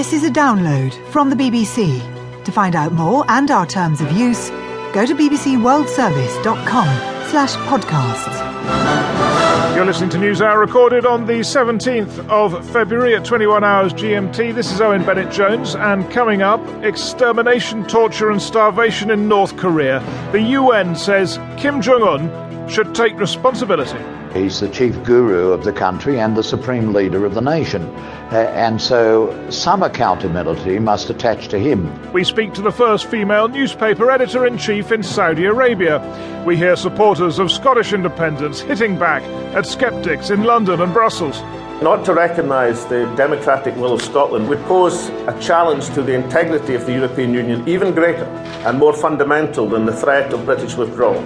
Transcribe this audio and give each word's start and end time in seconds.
This 0.00 0.14
is 0.14 0.24
a 0.24 0.30
download 0.30 0.94
from 1.08 1.28
the 1.28 1.36
BBC. 1.36 2.00
To 2.46 2.50
find 2.50 2.74
out 2.74 2.94
more 2.94 3.22
and 3.28 3.50
our 3.50 3.66
terms 3.66 4.00
of 4.00 4.10
use, 4.12 4.48
go 4.94 5.04
to 5.04 5.14
bbcworldservice.com 5.14 6.86
slash 7.28 7.54
podcasts. 7.68 9.76
You're 9.76 9.84
listening 9.84 10.08
to 10.08 10.16
News 10.16 10.40
Hour 10.40 10.58
recorded 10.58 11.04
on 11.04 11.26
the 11.26 11.40
17th 11.40 12.26
of 12.30 12.66
February 12.70 13.14
at 13.14 13.26
21 13.26 13.62
hours 13.62 13.92
GMT. 13.92 14.54
This 14.54 14.72
is 14.72 14.80
Owen 14.80 15.04
Bennett 15.04 15.30
Jones, 15.30 15.74
and 15.74 16.10
coming 16.10 16.40
up, 16.40 16.66
extermination, 16.82 17.84
torture, 17.84 18.30
and 18.30 18.40
starvation 18.40 19.10
in 19.10 19.28
North 19.28 19.58
Korea. 19.58 20.00
The 20.32 20.40
UN 20.40 20.96
says 20.96 21.38
Kim 21.58 21.82
Jong 21.82 22.02
un 22.02 22.68
should 22.70 22.94
take 22.94 23.20
responsibility. 23.20 24.02
He's 24.32 24.60
the 24.60 24.68
chief 24.68 25.02
guru 25.02 25.50
of 25.50 25.64
the 25.64 25.72
country 25.72 26.20
and 26.20 26.36
the 26.36 26.42
supreme 26.42 26.92
leader 26.92 27.24
of 27.24 27.34
the 27.34 27.40
nation. 27.40 27.82
Uh, 28.30 28.52
and 28.54 28.80
so 28.80 29.50
some 29.50 29.82
accountability 29.82 30.78
must 30.78 31.10
attach 31.10 31.48
to 31.48 31.58
him. 31.58 32.12
We 32.12 32.22
speak 32.22 32.54
to 32.54 32.62
the 32.62 32.70
first 32.70 33.06
female 33.06 33.48
newspaper 33.48 34.08
editor 34.08 34.46
in 34.46 34.56
chief 34.56 34.92
in 34.92 35.02
Saudi 35.02 35.46
Arabia. 35.46 35.98
We 36.46 36.56
hear 36.56 36.76
supporters 36.76 37.40
of 37.40 37.50
Scottish 37.50 37.92
independence 37.92 38.60
hitting 38.60 38.96
back 38.96 39.24
at 39.54 39.66
sceptics 39.66 40.30
in 40.30 40.44
London 40.44 40.80
and 40.80 40.92
Brussels. 40.92 41.40
Not 41.82 42.04
to 42.04 42.14
recognise 42.14 42.84
the 42.86 43.12
democratic 43.16 43.74
will 43.76 43.94
of 43.94 44.02
Scotland 44.02 44.48
would 44.48 44.62
pose 44.64 45.08
a 45.08 45.36
challenge 45.40 45.88
to 45.94 46.02
the 46.02 46.12
integrity 46.12 46.74
of 46.74 46.86
the 46.86 46.92
European 46.92 47.34
Union 47.34 47.66
even 47.66 47.94
greater 47.94 48.26
and 48.66 48.78
more 48.78 48.92
fundamental 48.92 49.66
than 49.66 49.86
the 49.86 49.96
threat 49.96 50.32
of 50.32 50.44
British 50.44 50.76
withdrawal. 50.76 51.24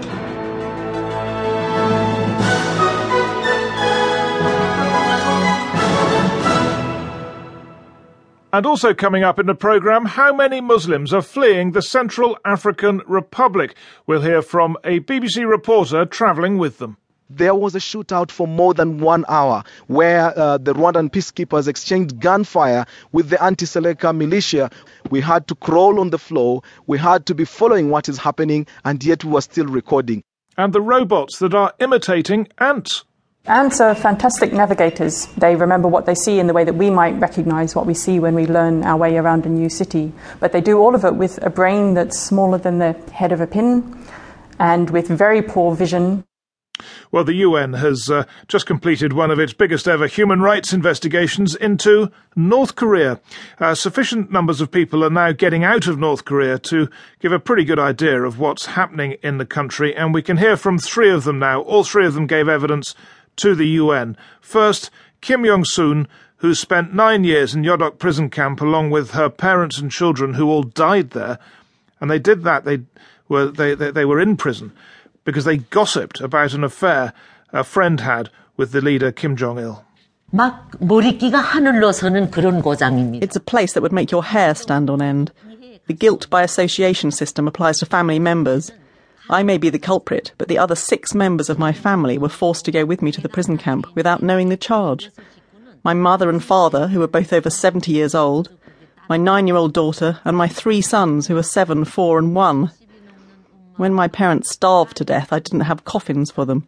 And 8.55 8.67
also 8.67 8.95
coming 8.95 9.25
up 9.25 9.41
in 9.41 9.47
the 9.47 9.55
programme, 9.57 10.05
how 10.05 10.33
many 10.33 10.61
Muslims 10.61 11.13
are 11.13 11.23
fleeing 11.23 11.73
the 11.73 11.83
Central 11.83 12.39
African 12.45 13.03
Republic? 13.05 13.75
We'll 14.07 14.21
hear 14.21 14.43
from 14.43 14.77
a 14.85 15.01
BBC 15.01 15.45
reporter 15.45 16.05
travelling 16.05 16.57
with 16.59 16.79
them. 16.79 16.97
There 17.29 17.57
was 17.57 17.75
a 17.75 17.81
shootout 17.81 18.31
for 18.31 18.47
more 18.47 18.73
than 18.73 19.01
one 19.01 19.25
hour 19.27 19.65
where 19.89 20.39
uh, 20.39 20.59
the 20.59 20.73
Rwandan 20.73 21.11
peacekeepers 21.11 21.67
exchanged 21.67 22.21
gunfire 22.21 22.87
with 23.11 23.29
the 23.29 23.43
anti 23.43 23.67
Seleka 23.67 24.17
militia. 24.17 24.71
We 25.11 25.21
had 25.21 25.49
to 25.49 25.57
crawl 25.57 25.99
on 25.99 26.11
the 26.11 26.19
floor, 26.19 26.63
we 26.87 26.97
had 26.97 27.27
to 27.27 27.35
be 27.35 27.45
following 27.45 27.91
what 27.91 28.09
is 28.09 28.19
happening, 28.19 28.69
and 28.85 29.03
yet 29.03 29.25
we 29.25 29.33
were 29.33 29.41
still 29.41 29.67
recording. 29.67 30.23
And 30.57 30.73
the 30.73 30.81
robots 30.81 31.41
that 31.41 31.55
are 31.55 31.73
imitating 31.81 32.47
ants. 32.59 33.03
Ants 33.47 33.79
are 33.79 33.95
fantastic 33.95 34.55
navigators. 34.55 35.27
They 35.37 35.55
remember 35.55 35.87
what 35.87 36.07
they 36.07 36.15
see 36.15 36.39
in 36.39 36.47
the 36.47 36.55
way 36.55 36.65
that 36.65 36.77
we 36.77 36.89
might 36.89 37.21
recognize 37.21 37.77
what 37.77 37.85
we 37.85 37.93
see 37.93 38.19
when 38.19 38.35
we 38.35 38.47
learn 38.47 38.83
our 38.85 38.97
way 38.97 39.19
around 39.19 39.45
a 39.45 39.51
new 39.51 39.69
city. 39.69 40.15
But 40.41 40.53
they 40.53 40.63
do 40.63 40.79
all 40.79 40.95
of 40.95 41.05
it 41.05 41.17
with 41.17 41.39
a 41.45 41.51
brain 41.51 41.93
that's 41.93 42.19
smaller 42.19 42.57
than 42.57 42.79
the 42.79 42.95
head 43.13 43.33
of 43.33 43.43
a 43.43 43.47
pin 43.47 44.03
and 44.59 44.89
with 44.89 45.09
very 45.09 45.43
poor 45.43 45.75
vision. 45.75 46.25
Well, 47.13 47.25
the 47.25 47.35
UN 47.35 47.75
has 47.75 48.11
uh, 48.11 48.25
just 48.49 48.67
completed 48.67 49.13
one 49.13 49.31
of 49.31 49.39
its 49.39 49.53
biggest 49.53 49.87
ever 49.87 50.07
human 50.07 50.41
rights 50.41 50.73
investigations 50.73 51.55
into 51.55 52.11
North 52.35 52.77
Korea. 52.77 53.21
Uh, 53.61 53.75
sufficient 53.75 54.33
numbers 54.33 54.61
of 54.61 54.71
people 54.71 55.05
are 55.05 55.11
now 55.11 55.33
getting 55.33 55.65
out 55.65 55.87
of 55.87 55.99
North 55.99 56.25
Korea 56.25 56.59
to 56.61 56.89
give 57.21 57.31
a 57.31 57.39
pretty 57.39 57.65
good 57.65 57.79
idea 57.79 58.23
of 58.23 58.39
what's 58.39 58.67
happening 58.67 59.17
in 59.23 59.39
the 59.39 59.47
country, 59.47 59.95
and 59.95 60.15
we 60.15 60.23
can 60.23 60.39
hear 60.39 60.57
from 60.57 60.79
three 60.79 61.11
of 61.11 61.25
them 61.25 61.39
now. 61.39 61.61
All 61.61 61.85
three 61.85 62.07
of 62.07 62.15
them 62.15 62.27
gave 62.27 62.49
evidence 62.49 62.95
to 63.37 63.55
the 63.55 63.69
UN. 63.69 64.17
First, 64.41 64.91
Kim 65.21 65.45
Jong 65.45 65.65
Soon, 65.65 66.09
who 66.39 66.55
spent 66.55 66.95
nine 66.95 67.25
years 67.25 67.55
in 67.55 67.63
Yodok 67.63 67.99
prison 67.99 68.29
camp 68.31 68.61
along 68.61 68.91
with 68.91 69.13
her 69.13 69.31
parents 69.31 69.79
and 69.79 69.91
children 69.91 70.35
who 70.35 70.49
all 70.49 70.63
died 70.63 71.11
there. 71.11 71.39
And 72.01 72.11
they 72.11 72.19
did 72.19 72.43
that, 72.43 72.65
they 72.65 72.81
were, 73.29 73.47
they, 73.47 73.75
they, 73.75 73.91
they 73.91 74.05
were 74.05 74.21
in 74.21 74.37
prison 74.37 74.73
because 75.25 75.45
they 75.45 75.57
gossiped 75.57 76.21
about 76.21 76.53
an 76.53 76.65
affair 76.65 77.13
a 77.53 77.65
friend 77.65 78.01
had 78.01 78.29
with 78.57 78.73
the 78.73 78.81
leader 78.81 79.11
Kim 79.13 79.37
Jong 79.37 79.59
il. 79.59 79.85
It's 83.23 83.37
a 83.37 83.41
place 83.41 83.73
that 83.75 83.83
would 83.83 83.93
make 83.93 84.11
your 84.11 84.25
hair 84.25 84.55
stand 84.55 84.91
on 84.91 85.01
end. 85.01 85.31
The 85.87 85.95
guilt 85.95 86.29
by 86.29 86.43
association 86.43 87.11
system 87.11 87.47
applies 87.47 87.79
to 87.79 87.87
family 87.87 88.19
members. 88.19 88.73
I 89.31 89.43
may 89.43 89.57
be 89.57 89.71
the 89.71 89.79
culprit, 89.79 90.33
but 90.37 90.49
the 90.49 90.59
other 90.59 90.75
six 90.75 91.15
members 91.15 91.49
of 91.49 91.59
my 91.59 91.73
family 91.73 92.19
were 92.19 92.29
forced 92.29 92.65
to 92.67 92.73
go 92.73 92.85
with 92.85 93.01
me 93.01 93.11
to 93.13 93.21
the 93.21 93.29
prison 93.29 93.57
camp 93.57 93.87
without 93.95 94.23
knowing 94.23 94.51
the 94.51 94.57
charge. 94.57 95.11
My 95.83 95.95
mother 95.95 96.29
and 96.29 96.43
father, 96.43 96.89
who 96.89 97.01
were 97.01 97.07
both 97.07 97.33
over 97.33 97.49
70 97.51 97.91
years 97.91 98.15
old, 98.15 98.51
my 99.09 99.17
nine 99.17 99.47
year 99.47 99.57
old 99.57 99.73
daughter, 99.73 100.21
and 100.25 100.37
my 100.37 100.49
three 100.49 100.81
sons, 100.81 101.27
who 101.27 101.35
were 101.35 101.43
seven, 101.43 101.85
four, 101.85 102.19
and 102.19 102.35
one. 102.35 102.71
When 103.77 103.93
my 103.93 104.09
parents 104.09 104.51
starved 104.51 104.97
to 104.99 105.05
death, 105.05 105.33
I 105.33 105.41
didn't 105.41 105.61
have 105.61 105.85
coffins 105.85 106.31
for 106.31 106.45
them. 106.45 106.67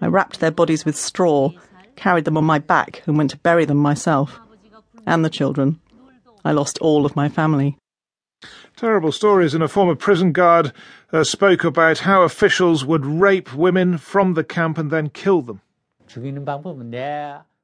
I 0.00 0.06
wrapped 0.06 0.40
their 0.40 0.50
bodies 0.50 0.84
with 0.84 0.96
straw, 0.96 1.50
carried 1.96 2.24
them 2.24 2.36
on 2.36 2.44
my 2.44 2.58
back, 2.58 3.02
and 3.06 3.18
went 3.18 3.30
to 3.30 3.36
bury 3.38 3.64
them 3.64 3.76
myself. 3.76 4.38
And 5.06 5.24
the 5.24 5.30
children. 5.30 5.80
I 6.44 6.52
lost 6.52 6.78
all 6.78 7.04
of 7.04 7.16
my 7.16 7.28
family. 7.28 7.76
Terrible 8.76 9.12
stories, 9.12 9.54
and 9.54 9.62
a 9.62 9.68
former 9.68 9.94
prison 9.94 10.32
guard 10.32 10.72
uh, 11.12 11.24
spoke 11.24 11.64
about 11.64 11.98
how 12.00 12.22
officials 12.22 12.84
would 12.84 13.04
rape 13.04 13.54
women 13.54 13.98
from 13.98 14.34
the 14.34 14.44
camp 14.44 14.78
and 14.78 14.90
then 14.90 15.10
kill 15.10 15.42
them. 15.42 15.60